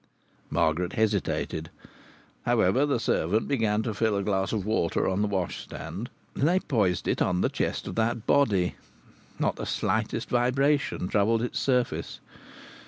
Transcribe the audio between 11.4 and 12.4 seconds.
its surface.